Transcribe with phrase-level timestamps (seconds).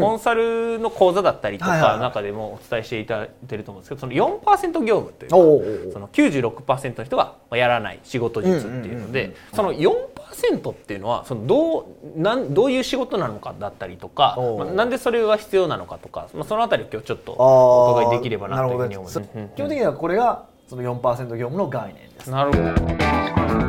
[0.00, 19.28] コンサルの講座だったりとか中でもお伝えしていただいてると思うんですけどその4%業務というかその96%の人がやらない仕事術っていうのでその4%っていうのはそのどうなんどういう仕事なのかだったりとか、まあなんでそれが必要なのかとか、まあ、そのあたりを今日ちょっとお伺いできればなというふうに思います。
[19.54, 22.30] 基本的にはこれがその4%業務の概念です。
[22.30, 23.61] なるほど。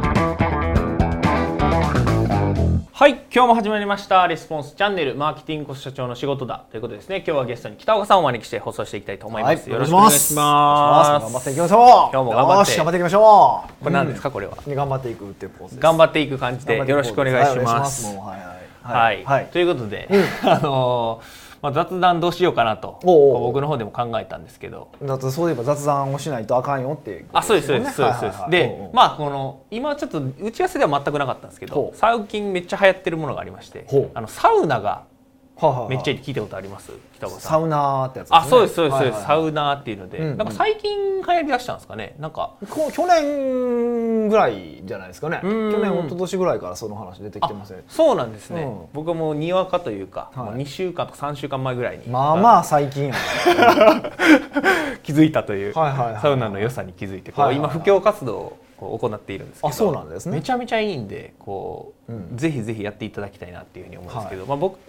[3.04, 7.18] はい、今日も始まりましたレスポンスチャンネルマーケティングコス社長の仕事だということでですね。
[7.18, 9.70] 今日はゲストに北岡さんをお招きして放送していきたいと思います。
[9.70, 11.24] よろしくお願いします。
[11.26, 11.80] 頑張っていきましょう。
[11.84, 13.84] 今日も頑張って頑張っていきましょう。
[13.84, 14.58] これ何ですか、これは？
[14.66, 15.78] うん頑張っていくっていうポーズ。
[15.78, 18.06] 頑張っていく感じでよろしくお願いします。
[18.06, 18.38] はいはい
[18.84, 19.26] ははいい。
[19.26, 19.46] はい。
[19.48, 20.08] ということで、
[20.44, 24.90] あのーまあ、雑談どうしようかなと僕の方でも考えたんですけど。
[25.02, 28.50] だってそういえば雑談をしないとあかんよっていうことあそうですそうですそうですそうです。
[28.50, 35.13] でまあこの今ちょっと打ち合わせでは全くなかったんですけど最近めっちゃ流行ってるものがありましてあのサウナがあ、
[35.56, 36.92] はあはあめっちゃ聞いたことあります？
[37.18, 37.52] 北岡さん。
[37.52, 40.38] サウナーってやつあそうですそうですそうです、サウウナーっていうので、うんうん。
[40.38, 42.16] なんか最近流行りだしたんですかね？
[42.20, 42.56] なんか。
[42.70, 45.40] こ去年ぐらいじゃないですかね。
[45.44, 45.82] 去うん。
[45.82, 47.84] 年一昨年ぐらいからその話出てきてますね。
[47.88, 48.86] そうなんですね、うん。
[48.94, 50.46] 僕はもうにわかというか、はい。
[50.46, 52.08] もう2週間とか3週間前ぐらいに。
[52.08, 53.12] まあまあ最近
[55.04, 57.70] 気づいたという、はいはいはいサウナの良さに気づいてはいはいはい。
[57.74, 59.68] 今布教活動をこう行っているんですけど。
[59.70, 60.38] あそうなんですね。
[60.38, 62.38] めちゃめちゃいいんでこう、うん。
[62.38, 64.80] ぜひぜひやっていただきたいなっていうふうに思うんですけど、まあ、僕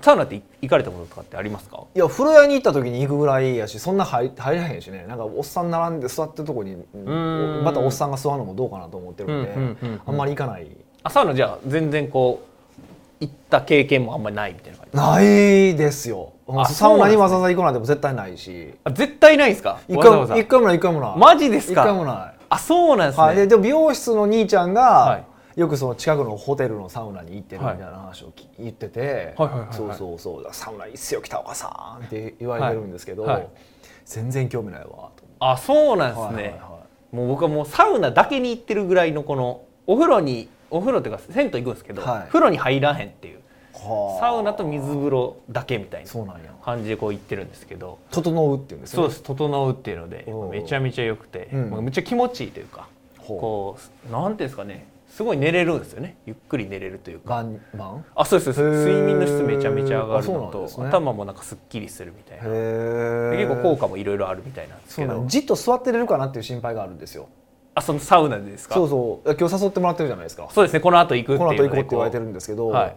[0.00, 1.82] サウナって行かれたこととかってありますか？
[1.94, 5.04] いや風呂屋に行った時に行くぐらいやしそんな入入らへんしね。
[5.08, 7.64] なんかおっさん並んで座ってるとこにん。
[7.64, 10.66] またおっさんが座るのもどうかなと思ってるんで、あんまり行かない。
[11.02, 12.54] あサウナじゃあ全然こう
[13.20, 16.32] 行った経験もあんまりないみたいな感じないですよ。
[16.48, 18.74] あサウナにわざわざ行くなんても絶対ないし。
[18.84, 19.80] あ絶対ないんですか？
[19.88, 21.18] 一回もない一回もない。
[21.18, 21.82] マジですか？
[21.82, 25.24] 一回もないあそうなんですね、はい、ででも美容室の兄ちゃんが、はい。
[25.56, 33.36] よくその近くのホテルのサウナに行ってるみたいな話をき言ってて、はいそうそうそうサウナいいっすよ北岡さんって言われてるんですけど、はい。
[33.36, 33.48] はい。
[34.04, 42.26] 全然興味ないわとあそうなんですね、はいもう僕はもうサウナだけに行ってるぐらいのこのお風呂にお風呂っていうか銭湯行くんですけど、はい。
[42.26, 43.43] 風呂に入らへんっていうはあ
[44.20, 46.54] サウナと水風呂だけみたいなそうなんや。
[46.64, 47.98] 感じでこう行ってるんですけど。
[48.10, 49.08] 整うっていうんですよね。
[49.08, 51.84] そうです整うっていうのでめちゃめちゃ良くて、うん。
[51.84, 53.76] めっちゃ気持ちいいというかこ
[54.08, 56.16] うなんていうんですかねすごい寝れるんですよね。
[56.26, 57.44] ゆっくり寝れるというか。
[58.16, 58.88] あそうですそうです。
[58.88, 58.96] へー。
[58.96, 60.88] 睡眠の質めちゃめちゃ上がるのと、ね。
[60.88, 62.44] 頭もなんかすっきりするみたいな。
[63.36, 65.24] 結構効果もいろいろあるみたいなんですけど。
[65.26, 67.28] じっと座ってれるかなっていう心配があるんですよ。
[67.76, 68.74] あそのサウナでですか？
[68.74, 69.36] そうそう。
[69.38, 70.48] 今日誘ってもらってるじゃないですか。
[70.50, 72.96] そうですねこの後行くっていうこの後行こうでって言われてるんですけど、はい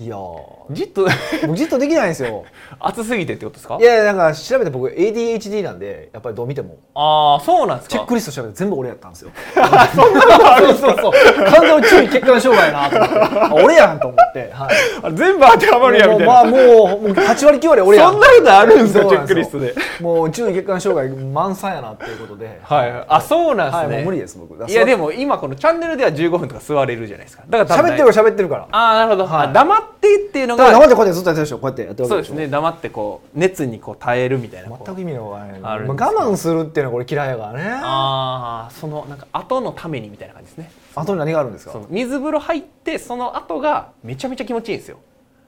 [0.00, 0.40] い、やー。
[0.70, 1.06] じっと
[1.46, 2.44] 僕 じっとできないんですよ。
[2.80, 3.78] 暑すぎてってことですか？
[3.80, 6.76] いやなんか調べて僕 ADHD なんでやっぱりどう見ても。
[6.94, 7.92] ああそうなんですか？
[7.96, 9.30] チェックリスト調べて全部俺やったんですよ。
[9.54, 11.12] そうそうそう。
[11.44, 13.38] 完全に注意欠陥障害やなと思って。
[13.38, 14.68] あ俺やんと思って、はい、
[15.02, 18.12] あ全部当てはまるやんみたいな、もうまあもうもう8割9割俺やん。
[18.12, 19.74] そんなことあるんですかそうなんチェックリストで。
[20.00, 22.58] もう注意欠陥障害満載やなっていうことで。
[22.64, 23.04] はい。
[23.08, 24.54] あそうなんですね、無理です僕。
[24.68, 27.44] いやでも今このチャンネルでは15分とか座れるじゃないですか。
[27.48, 28.66] だから喋ってる喋ってるから。
[28.72, 29.46] ああなるほど、はい。
[29.48, 31.58] あ黙ってっていうのが生でこうやってずっとやってるでしょ？
[31.58, 32.48] こうやってやってるそうですね。
[32.48, 34.76] 黙ってこう熱にこう耐えるみたいな。
[34.84, 35.60] 全く意味がわからない。
[35.62, 37.70] あるんまあ我慢するっていうのはこれ嫌いやからね。
[37.82, 40.70] ああそのなんか後のためにみたいな感じですね。
[40.94, 41.80] あとに何があるんですか？
[41.88, 44.98] 水風呂入ってその後がめちゃめちゃ気持ちいいんですよ。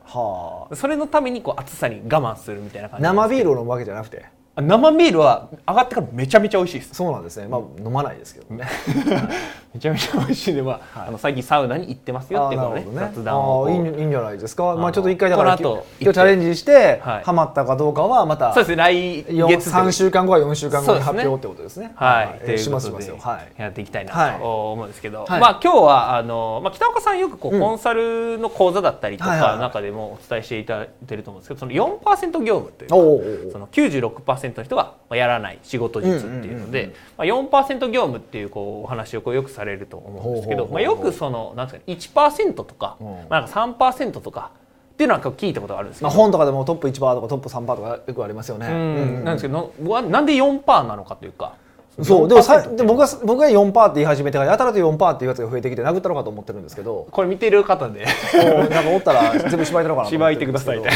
[0.04, 0.76] はあ。
[0.76, 4.24] それのためにこう暑さに我慢するみたいな感じ生ビールを飲むわけじゃなくて？
[4.58, 6.94] あ生ビールは上がってからめちゃめちゃ美味しいです。
[6.94, 7.46] そうなんですね。
[7.46, 8.66] まあ飲まないですけどね
[9.76, 11.08] めちゃめちゃ美味しいんで、まあはい。
[11.08, 14.64] あの最近サウナに行ってますよっていうのをねあーなるほど雑談をいいんいいんじゃないですか。
[14.64, 17.24] まのあちょっと一回だから今日チャレンジしてはい。
[17.24, 21.92] ハマったかどうかはまたそうですね来よ月3週間後は4週間後に発表ってことですね。
[21.96, 23.18] はい、とえーしますしますよ。
[23.18, 23.60] はい。
[23.60, 25.40] やっていきたいはないと思うんですけど、はい。
[25.40, 27.60] まあ今日はあの、まあ、北岡さんよくこう、うん。
[27.60, 29.58] コンサルの講座だったりとはいはいはい。
[29.58, 43.06] か中でもお伝えしていただいてると思うんですけどその4%業務というかおうおうおうその96%の人がやらない仕事術っていうのうんうんうんうんで、まあ、4%業務っていうこうお話をこうよくされると思うんですけど、まあ、よくそのなんですか、ね、1%とか,、うん。
[43.28, 44.50] まあ、なんか3%とか
[44.92, 48.66] っていうのは聞いたことがあるんですけど、まあ本とかでもトップ1%とかトップ3%とかよくありますよね。
[48.68, 51.54] うんうんなんですけどななんで4%なのかというか。
[52.02, 52.28] そう。
[52.28, 57.06] でもさ4%ってで僕が僕が4%って言い始めてからやたらと4%っていうやつが増えてきて殴ったのかと思ってるんですけど。
[57.10, 58.04] これ見てる方で。
[58.34, 60.90] なんかおったら全部縛いてるのかなと思芝ってくださいって。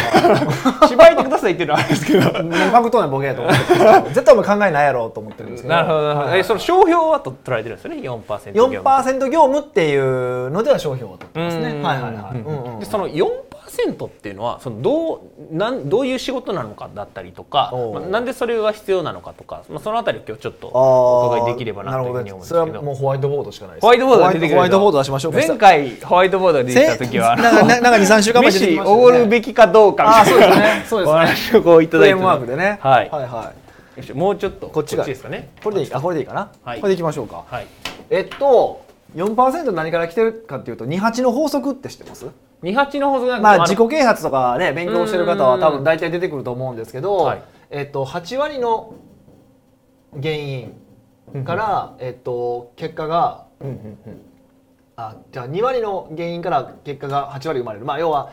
[0.88, 2.20] 縛いてくださいっていうのはあるんですけど。
[2.20, 4.02] もうパクっとんねんボケやと思ってるんですけど。
[4.10, 5.74] 絶対お前考えないやろうと思ってるんですけど。
[5.74, 6.02] なるほど。
[6.02, 8.88] なるほど、はその商標はと捉えてるんですよね？4%業務。
[8.88, 11.70] 4%業務っていうのでは商標を取ってますね。
[11.76, 11.82] うん。
[11.82, 12.80] はいはいはい。
[12.80, 13.26] でその4%
[13.88, 15.20] 4%っていうのはそのどう
[15.54, 23.82] なんどういう仕事なのかだったりとか、まあ、なんでそれが必要なのかとか、まあ、そのあたり今日ちょっとお伺いできればなというふうに思うんですけど、ね、それはもうホワイトボードしかないです。
[23.82, 25.32] ホワイトボードが出てくるホワイトボード出しましょう。
[25.32, 30.84] 前回ホワイトボードが出てきた時はなんかなんか23週間前におごるべきかどうかみたいなそうですね。
[30.88, 31.12] そうですね。
[31.12, 34.12] お話をこういただいてフレームワークでね、はい、はいはい。
[34.14, 35.50] もうちょっとこっちがですかね。
[35.62, 35.92] これでいい。
[35.92, 37.66] あこれでいいかな、はい、これでいきましょうか、はい、
[38.08, 42.26] えっと4%何から来てるかっていうと28の法則って知ってます
[42.62, 48.94] ？28の法則まあ自己啓発とかね勉強してる方は多分大体出てくると思うんですけど、はい、えっと8割の
[50.12, 50.74] 原因
[51.44, 53.46] から、えっと結果が、
[54.96, 57.84] あじゃあ2割の原因から結果が8割生まれる。
[57.84, 58.30] まあ要は、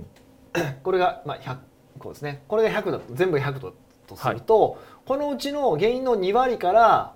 [0.84, 1.56] これがまあ100
[1.98, 2.42] こうですね。
[2.48, 7.15] これが100だと全部100だとすると、はい、このうちの原因の2割から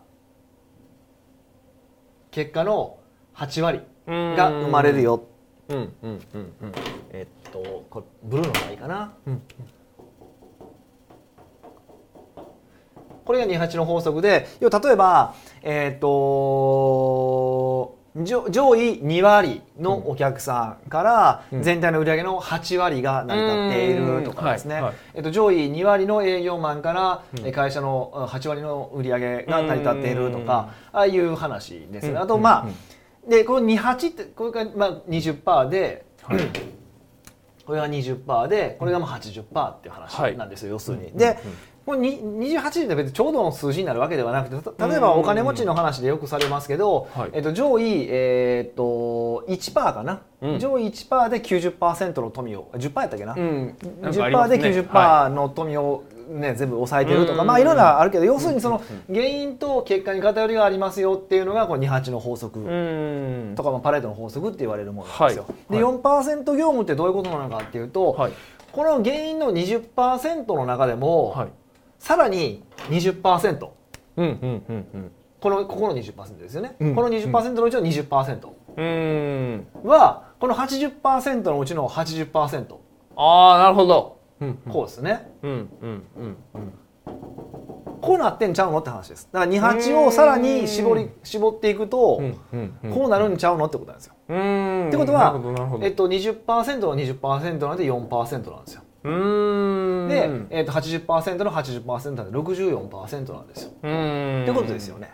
[2.30, 2.98] 結果の
[3.34, 5.24] 8割が生まれるよ。
[5.68, 6.72] うんうんうんうん、
[7.12, 9.14] えっとこれブルーのがいいかな。
[9.26, 9.42] うん
[13.24, 16.06] これが28の法則で要は例えば、えーと、と
[18.16, 18.42] 上
[18.74, 24.82] 位2割のお客さんから全体の売り上げの8割が成り立っているとかですね、
[25.14, 32.18] えっと、上位2割の営業マンから会社の8割の売り上げが成り立っているとかああいう話ですね。
[32.18, 32.68] あとまあ
[33.28, 36.40] でこの28ってこれがまあ20%で、はい、
[37.64, 41.12] これが20%でこれがまあ80%っていう話なんですよ、はい、要するに。
[41.12, 41.38] で、
[41.86, 58.80] これ28人って別にちょうどの数字になるわけではなくて例えばお金持ちの話でよくされますけど、えっと、上位、えー、っと1%かな、うん、上位1%で90%の富を10%やったっけな、うん、10%で90%の富をね、全部抑えてるとか、まあいろんなあるけど要するにその
[59.12, 62.60] 原因と結果に偏りがありますよっていうのがこの28の法則。
[63.56, 65.46] とか、まあ、パレードの法則って言われるものなんですよ。
[65.48, 68.32] はい、で4%業務ってどういうことなのかっていうと、はい、
[68.70, 71.48] この原因の20%の中でも、はい、
[72.00, 73.68] さらに20%、
[74.16, 78.48] うんうんうんうん、このここの20%ですよね、うん、この20%のうちの20%
[79.86, 82.74] はこの80%のうちの80%。
[83.16, 84.18] ああなるほど。
[84.70, 85.30] こうですね。
[85.42, 85.54] うんう
[85.86, 86.36] んうん。
[86.54, 86.72] うん
[88.00, 89.28] こうなってんちゃうのって話です。
[89.30, 92.22] だから二八をさらに絞り絞っていくと、
[92.90, 94.14] こうなるんちゃうのってことなんですよ。
[94.14, 95.38] ってことは、
[95.82, 98.82] えっと20%の20%なんで4%なんですよ。
[99.02, 103.70] で、えっと80%の80%なんで64%なんですよ。
[103.70, 105.12] ってことですよね。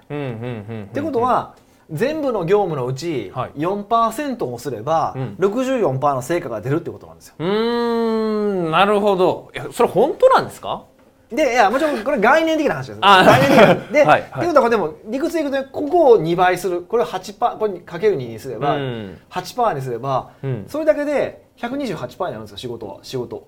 [0.90, 1.54] ってことは。
[1.88, 7.36] 全部の業務のうち4%をすれば64%の成果が出るってことなんですよ。
[7.38, 9.52] うんなるほど。
[9.54, 10.82] いやそれ本当なんですか？
[11.30, 13.00] でいやもちろんこれ概念的な話です。
[13.00, 13.74] 概念的な。
[13.92, 16.82] で、はいはい、ってことはでも理屈でいくと、ね、ここを2倍する。
[16.82, 22.98] これを8%これかける2にすれば、うん、8%にすれば、うん、それだけで128%になるんですよ仕事は。
[23.02, 23.46] 仕事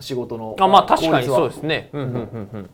[0.00, 1.90] 仕事のあまあ確かにそうですね。
[1.92, 2.70] うんうんうんうん。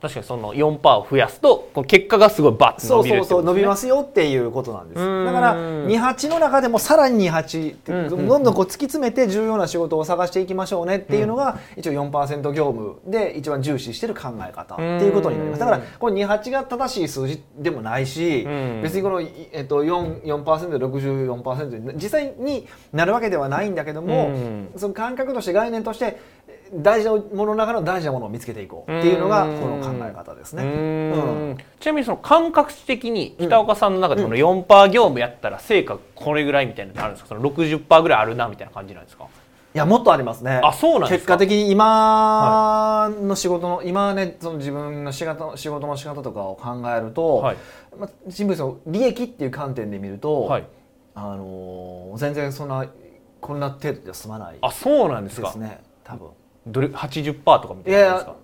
[0.00, 5.24] 確かにその4%を増やすとこの結果がすごいバッと伸びる、ね、そうそうそう伸びますよっていうことなんです。
[5.24, 15.60] だから28の中でもさらに28どんどんこう突き詰めて重要な仕事を探していきましょうねっていうのが一応4%業務で一番重視してる考え方っていうことになります。
[15.60, 18.46] だからこの28が正しい数字でもないし
[18.82, 24.30] 別にこの、えっと、4%, 4で64%実際になるわけではないんだけども
[24.76, 26.20] その感覚として概念として
[26.74, 30.62] 大事なものの中の大事なものを見つけていこうっていうのがこの考え方ですね。
[30.62, 33.96] うん、ちなみにその感覚的に北岡さん。
[33.96, 37.14] の中でこの4%業務やったら成果これぐらいみたいなのあるん。
[37.14, 39.04] ですかその60%ぐらいあるなみたいな感じなん。
[39.04, 39.24] ですか
[39.74, 40.60] いやもっとありますね。
[40.64, 41.08] あそうなん。
[41.10, 47.56] 結果的に今の仕事の、はい、今ねその自分の仕事仕事の仕方とかを考えると、はい、
[47.98, 50.66] まあ、新聞の利益っていう観点で見ると、はい、
[51.14, 52.68] あのー、全然そん。
[52.68, 52.86] な
[53.40, 53.60] こん。
[53.60, 55.24] な程度では済まないあそうなん。
[55.24, 56.28] ですかですね多分。
[56.66, 58.36] どれ80%とかみたいなですか？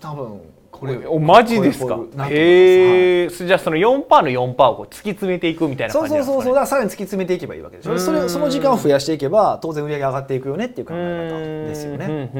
[0.00, 0.40] 多分
[0.70, 1.98] これおマジですか？
[2.28, 7.98] へえ、はい、じゃあその4%の4%をこう突き詰めていくみたいな感じなんですか、ね、そうそうそうだからさらに突き詰めていけばいいわけでしょ。
[7.98, 12.30] それその時間を増やしていけば当然売り上げ上がっていくよねっていう考え方ですよね。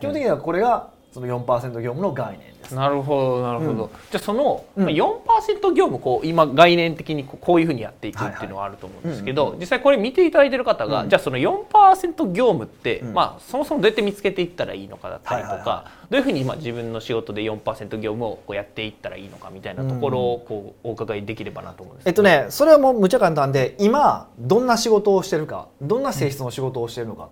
[0.00, 2.74] 基本的にはこれがその4%業務の概念です。
[2.74, 3.70] なるほどなるほど。
[3.70, 27.30] うん、じゃあその、うん、4%業務こう今概念的にこういうふうにやっていくっていうのはあると思うんですけど、実際これ見ていただいてる方が、うん、じゃあその4%業務って、まあそもそもどうやって見つけていったらいいのかだったりとか、どういうふうに今自分の仕事で4%業務をこうやっていったらいいのかみたいなところをこうお伺いできればなと思うんです、えっとねそれはもうむちゃ簡単で今どんな仕事をしてるかどんな性質の仕事をしてるのか。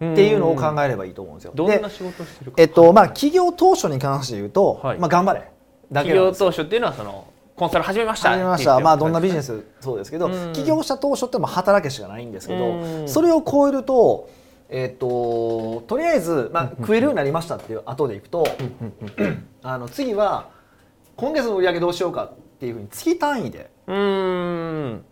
[0.00, 1.52] っていうのを考えればいいと思うんですよ。
[1.54, 2.62] どんな仕事してるか。
[2.62, 5.50] えっとまあ企業当初に関して言うと、はい、まあ頑張れ。
[5.92, 8.80] 企業当初っていうのはそのコンサル始めました始めました。
[8.80, 14.30] まあどんなビジネスそうですけど起業した当初ってまあ働けしかないんですけどそれを超えると
[14.70, 18.46] えっ、ととりあえず、まあ、食えるようになりましたっていう後でいくと、
[19.62, 20.50] あの次は
[21.16, 25.04] 今月の売り上げどうしようかっていうふうに月単位でうん。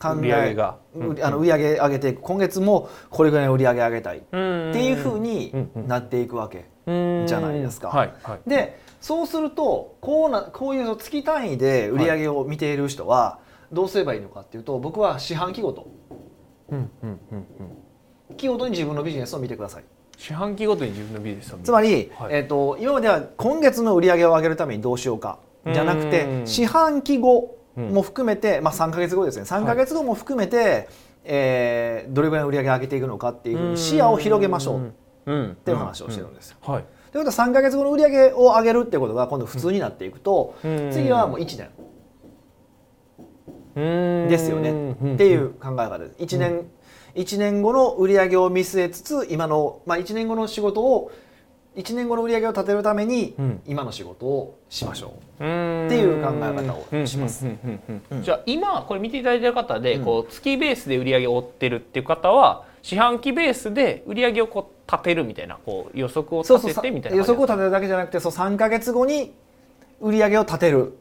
[0.00, 0.76] 考売り上げが。
[0.76, 0.83] う
[1.22, 2.20] あの売り上げ上げていく。
[2.20, 4.18] 今月もこれぐらいの売り上げ上げたい。
[4.18, 5.52] っていうふうに
[5.86, 6.66] なっていくわけ。
[6.86, 7.88] じゃないですか。
[7.88, 13.38] はいはい、でそうするとこうなこういう月単位で売り上げを見ている人は
[13.72, 15.86] どうすればいいのかっていうと僕は四半期ごと。
[16.70, 17.46] うんうんうん
[18.28, 18.36] うん。
[18.36, 19.84] 期ごとに自分のビジネスを見てください。
[20.16, 22.34] 四半期ごとに自分のビジネスをつまり、はい。
[22.34, 25.38] えー、と今までは今月の売り上げを上げるためにどうしようか
[25.72, 26.46] じゃなくうてん。
[26.46, 29.44] 四半期後も含めて、まあ、3か月後ですね。
[29.44, 30.88] 3か月後も含めて、
[31.24, 34.92] えーどれぐらいの売り上げを上げていくのかっていうふうに視野を広げましょう。
[35.26, 36.58] っていう話をしてるんですよ。
[36.60, 36.84] はい。
[37.12, 40.90] ということは3か月後の売り上げを上げるってことが今度普通になっていくと、うん。
[40.92, 41.70] 次はもう1年。
[43.76, 44.28] うん。
[44.28, 44.92] ですよね。
[44.92, 46.14] っていう考え方です。
[46.18, 46.66] 1年、
[47.14, 51.10] 一年後の売り上げを見据えつつ今の、まあ、1年後の仕事を
[51.76, 53.60] 1年後の売り上げを立てるためにうん。
[53.66, 57.46] 今の仕事をしましょっていう考え方をします。
[58.22, 60.04] じゃあ今これ見ていただいている方でうん。
[60.04, 69.32] こう月ベースで売り上げを追ってるっていう方は四半期ベースで売り上げをこう立てるみたいなこう予測を立ててみたいな予測を立てるだけじゃなくてそう3か月後に
[70.00, 70.98] 売り上げを立てる。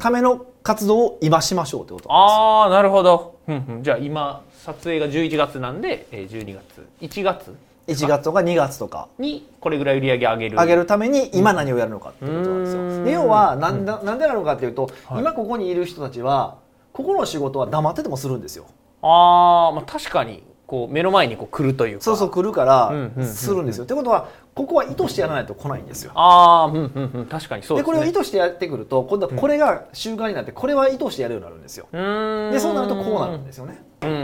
[0.00, 6.86] ための活動を今しましょうってことなんああなるほど、うんうん、じゃあ今撮影が11月なんで、えー、12月。
[7.00, 7.54] 1月
[7.86, 13.04] 1月とか2月とかにこれぐらい売り上げ上げる上げるために今何をやるのかっていうことなんですうんよ。
[13.04, 16.56] で要はなんだなんでなのかっていうと、はい今ここにいる人たちは
[16.92, 18.66] ここの仕事は黙っててもするんですよ。
[19.02, 23.84] あー、まあ確かにこう目の前にこう来るというかそうそう来るからうんうんうんうんするんですよ。
[23.84, 26.12] ってことはここは意図してやらないと来ないんですよ。
[26.14, 31.86] ああうんうんうん確かにそうでですねこれを意図してやってくると今度はこれが習慣になってこれは意図してやるようになるんですよ。
[31.92, 33.82] うーんでそうなるとこうなるんですよね。
[34.02, 34.23] うんうんうん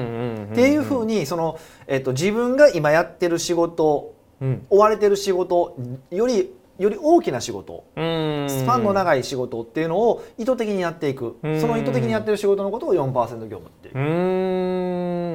[0.52, 4.66] っていうふうにその、えっと、自分が今やってる仕事うん。
[4.70, 5.76] 追われてる仕事
[6.10, 8.46] よりより大きな仕事うん。
[8.48, 11.36] スパンの長い仕事っていうのを意図的にやっていく。
[11.42, 11.60] うん。
[11.60, 13.12] その意図的にやってる仕事のことを4%
[13.48, 13.94] 業務っていう。
[13.96, 14.02] うー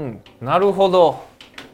[0.07, 0.21] ん。
[0.41, 1.23] なるほど。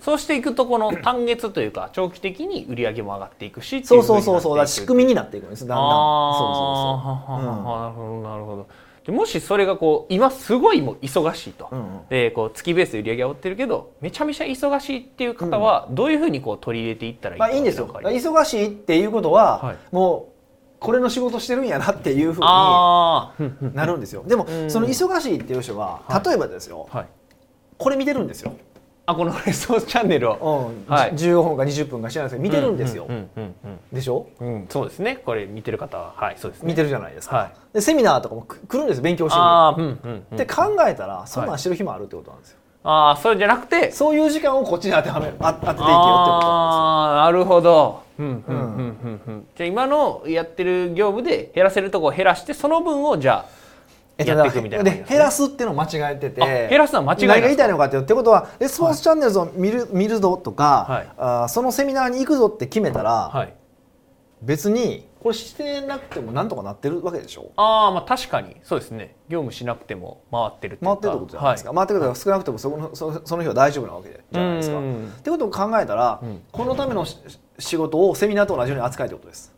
[0.02, 4.68] そうしていくとこの 単月というか長期的に売り上げも上がっていくしそうそうそうそう。
[4.68, 5.66] 仕組みみになっていくんです。
[5.66, 5.88] だんだん。
[5.88, 7.76] あそうそうそう。
[7.78, 8.64] あなるほどなるほど。
[8.64, 8.68] で
[9.08, 12.08] もしそれがこう今すごいもう忙しいと、うんうん。
[12.10, 17.88] でこう月ベースで売り上げが追ってるけどめちゃめちゃ忙しいっていう方はどういうふうにこう取り入れていったらいいまあいいんですよ。
[17.88, 19.78] 忙しいっていうことは、はい。
[19.92, 20.32] もう
[20.80, 22.46] これの仕事してるんやなっていうふうに
[23.76, 24.24] なるんですよ。
[24.28, 24.70] でもうん。
[24.70, 26.28] その忙しいっていう人ははい。
[26.28, 26.88] 例えばですよ。
[26.92, 27.06] はい、
[27.78, 28.54] これ見てるんですよ、
[29.12, 30.72] あこのレソースチャンネルを。
[30.88, 30.94] うん。
[30.94, 31.14] はい。
[31.14, 33.06] 15分か20分か知らないですけど見てるんですよ。
[33.08, 33.54] うんうん
[33.92, 34.28] でしょ？
[34.40, 34.48] うん。
[34.48, 35.18] うん、そうですね。
[35.26, 36.14] これ見てる方は。
[36.16, 36.68] はいそうですね。
[36.68, 37.52] 見てるじゃないですか、はい。
[37.74, 40.36] でセミナーとかもく来るんです勉強しにああうんうんうん。
[40.36, 43.92] って考えたらそんなんしてる暇あるってことなんですよ、ああそれじゃなくて。
[43.92, 48.02] そういう時間をこっちに当てはめあ当てていけよってことなんああなるほど。
[48.20, 48.56] うんうんううん。
[48.56, 53.61] んうんうんじゃあ今のやってる業務で減らせるところを減らしてその分をじゃあ。
[54.18, 55.06] やっていくみたいなね。
[55.08, 56.44] 減らすっていうのを間違えてて。
[56.44, 61.08] あ減らすのは間違いない何が言いたいのかっていうってことはレスポンスチャンネルズを見る,、見るぞとか、はい。
[61.18, 63.54] あーそのセミナーに行くぞって決めたら、はい。
[64.42, 67.52] 別にこれしてなくてもなんとかなってるわけでしょ？
[67.56, 68.58] ああまあ確かに。
[68.64, 69.16] そうですね。
[69.30, 74.78] 業務しなくても回ってるって回ってるってことじゃないですか、回ってることは少なくともそこのそその日は大丈夫なわけじゃないですか。
[74.78, 75.14] っうん。
[75.24, 76.42] てことを考えたら、うん。
[76.52, 77.18] このためのし
[77.60, 79.54] 仕事をセミナーと同じように扱いってことです。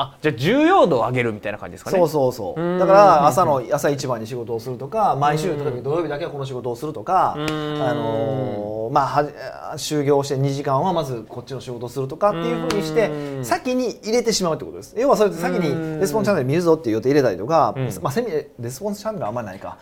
[0.00, 1.98] あじゃあ重要度を上げるみたいな感じですかね？
[1.98, 2.60] そうそうそう。
[2.60, 2.78] うん。
[2.78, 5.58] だから朝の朝一番に仕事をするとか毎週うん。
[5.64, 7.44] 例えば土曜日だけはこの仕事をするとか、うん。
[7.82, 13.44] あのーまあ就業して2時間はまずこっちの仕事をするとかっていうふうにしてうん。
[13.44, 14.94] 先に入れてしまうってことです。
[14.98, 15.94] 要はそれって先うん。
[15.96, 17.90] にレスポンスチャンネル見るぞっていう予定入れたりとか、うん。
[18.02, 19.76] まあ、セミレスポンスチャンネルはあんまりないか。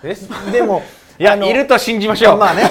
[0.52, 0.82] でも
[1.18, 2.62] いやいると信じましょうまあね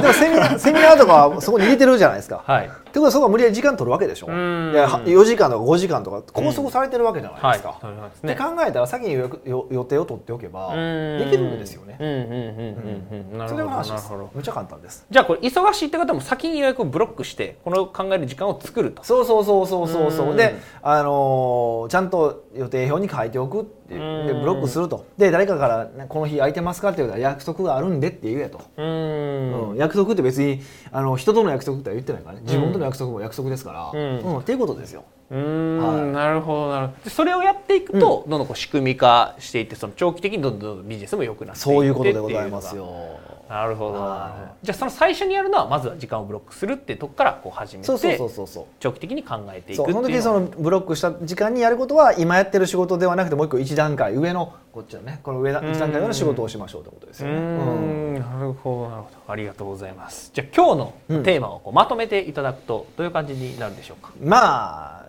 [0.00, 2.42] でもセミナー セミナーとかはそこに入れてるじゃないですか。
[2.44, 4.26] はいってことはそこは無理やり時間取るわけでしょ。
[4.26, 7.76] うんでは4時間とか5時間とか拘束されてるわけじゃないはいですか。
[7.80, 9.28] そうですってね考えたら先に予
[9.70, 11.96] 予定を取っておけばうんできるんですよね。
[12.00, 14.10] うんうんうんうんうんなるそほどれが話です。
[14.34, 15.06] むっちゃ簡単です。
[15.08, 24.26] じゃあこれ忙しいって方も先に予約をブロックしてこの考える時間を作るとそうそうそうそうそうそううんで、あのーちゃんと予定表に書いておくっていう。
[24.26, 24.40] でうん。
[24.40, 25.06] ブロックすると。
[25.16, 26.88] で誰かからねこの日空いてますか？
[26.88, 29.74] って言うたら約束があるんでって言えと、ううん。
[29.74, 32.42] ん約束って別にあの人との約束っては言ってないからね。
[32.44, 34.18] 自分との約束も約束ですから、うん。
[34.20, 34.38] うん。
[34.38, 35.04] っていうことですよ。
[35.30, 35.78] うーん。
[35.78, 36.12] はい。
[36.12, 37.04] なるほどなるほど。
[37.04, 43.20] でそれをやっていくと、どんどんこう仕組み化していってその長期的にどんどんどんどんビジネスも良くなっていってそういうことでございますよ。
[43.50, 43.94] なるほど。
[43.94, 50.02] はじゃあその最初にやるのはまずは時間をブロックするっていうとこからこう始めてそうそうそうそう長期的に考えていくっていうの。
[50.02, 57.40] その時そのブロックした時間にやることは今やってる仕事ではなくてもう一個一段階上のこっちのねこの上だ一段階上の仕事をしましょうということですうよね。
[57.40, 58.14] うん。
[58.14, 58.20] ん。
[58.20, 59.32] なるほどなるほど。
[59.32, 60.30] ありがとうございます。
[60.32, 64.12] じゃあ今日のテーマをこうまとめていただくとどういう感じになるでしょうか？
[64.22, 65.06] まあ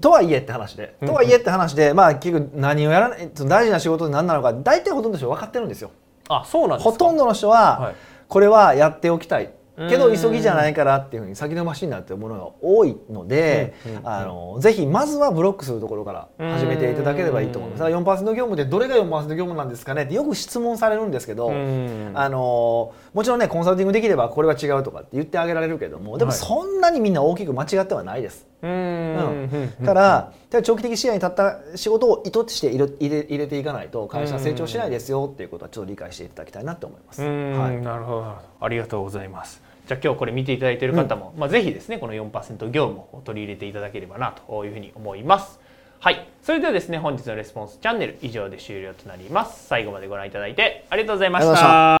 [0.00, 1.08] とはいえって話で、うん。
[1.08, 5.90] とはいえって話でまあ結局何をやらないその大事な仕事で何なのか大体ほとんどの人は分かってるんですよ。
[6.34, 6.90] あそうなんですか？
[6.90, 7.94] ほとんどの人は、はい。
[8.28, 9.52] これはやっておきたい。
[9.88, 13.72] けどうん急ぎじゃないからっていうふうに先延ばしになってるものが多いので、
[14.04, 17.80] あのぜひまずはブロックするところから始めていただければいいと思います。
[17.80, 22.12] だから4%業務でどれが4%業務なんですかねってよく質問されるんですけど、うん。
[22.14, 26.38] あのもちろんねコンサルティングできればこれは違うとかって言ってあげられるけどもでもはい。
[26.38, 28.46] そんなにみんな大きく間違ってはないです。
[28.62, 29.70] うん。
[29.80, 29.86] うん。
[29.86, 37.22] から長期的視野に立った仕事を意図して入れ入れていかないと会社は成長しないですよっていうことはちょっと理解していただきたいなと思います。
[37.22, 37.80] うん、はい。
[37.80, 38.20] なるほど。
[38.22, 39.62] なるほどありがとうございます。
[39.86, 45.58] じゃあ今日これ見ていただいている方も、まあ、ぜひですねこの4%業務を取り入れていただければなというふうに思います。
[45.98, 46.28] はい。
[46.42, 49.66] それではですね本日のレスポンスチャンネル以上で終了となります。
[49.66, 51.96] 最後までご覧いただいてありがとうございました。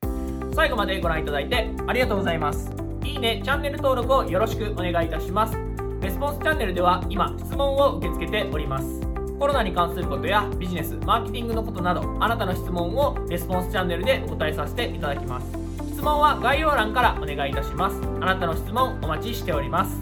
[0.54, 2.70] 最後までご覧いただいてありがとうございます。
[3.04, 5.71] いいねチャンネル登録をよろしくお願いいたします
[6.02, 9.00] レスポンスチャンネルでは今質問を受け付けております。
[9.38, 15.46] コロナに関することやビジネスマーケティングのことなどあなたの質問をレスポンスチャンネルでお答えさせていただきます。
[15.92, 18.00] 質問は概要欄からお願いいたします。
[18.20, 20.00] あなたの質問お待ちしております。